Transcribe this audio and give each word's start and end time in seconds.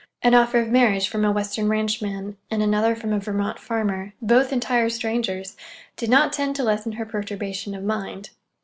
An 0.23 0.33
offer 0.33 0.57
of 0.59 0.67
marriage 0.69 1.07
from 1.07 1.23
a 1.23 1.31
Western 1.31 1.69
ranchman 1.69 2.35
and 2.49 2.63
another 2.63 2.95
from 2.95 3.13
a 3.13 3.19
Vermont 3.19 3.59
farmer 3.59 4.13
(both 4.19 4.51
entire 4.51 4.89
strangers) 4.89 5.55
did 5.95 6.09
not 6.09 6.33
tend 6.33 6.55
to 6.55 6.63
lessen 6.63 6.93
her 6.93 7.05
perturbation 7.05 7.75
of 7.75 7.83
mind. 7.83 8.31